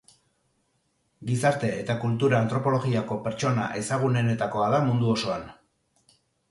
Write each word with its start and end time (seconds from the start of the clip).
Gizarte- 1.31 1.69
eta 1.83 1.97
kultura-antropologiako 2.07 3.21
pertsona 3.29 3.69
ezagunenetakoa 3.83 4.75
da 4.77 4.85
mundu 4.89 5.17
osoan. 5.19 5.51